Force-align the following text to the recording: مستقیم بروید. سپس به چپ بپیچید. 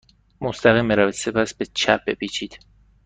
مستقیم 0.41 0.87
بروید. 0.87 1.13
سپس 1.13 1.53
به 1.53 1.65
چپ 1.65 1.99
بپیچید. 2.07 2.59